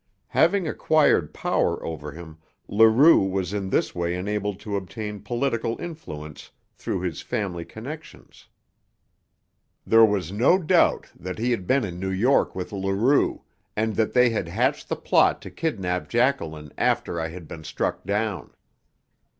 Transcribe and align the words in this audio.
Having 0.29 0.67
acquired 0.67 1.31
power 1.31 1.85
over 1.85 2.11
him, 2.11 2.39
Leroux 2.67 3.21
was 3.23 3.53
in 3.53 3.69
this 3.69 3.93
way 3.93 4.15
enabled 4.15 4.59
to 4.61 4.75
obtain 4.75 5.21
political 5.21 5.79
influence 5.79 6.49
through 6.73 7.01
his 7.01 7.21
family 7.21 7.63
connections. 7.63 8.47
There 9.85 10.03
was 10.03 10.31
no 10.31 10.57
doubt 10.57 11.11
that 11.15 11.37
he 11.37 11.51
had 11.51 11.67
been 11.67 11.83
in 11.85 11.99
New 11.99 12.09
York 12.09 12.55
with 12.55 12.71
Leroux, 12.71 13.43
and 13.75 13.95
that 13.95 14.13
they 14.13 14.31
had 14.31 14.47
hatched 14.47 14.89
the 14.89 14.95
plot 14.95 15.39
to 15.43 15.51
kidnap 15.51 16.09
Jacqueline 16.09 16.71
after 16.79 17.21
I 17.21 17.27
had 17.27 17.47
been 17.47 17.63
struck 17.63 18.03
down. 18.03 18.55